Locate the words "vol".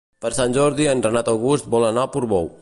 1.77-1.87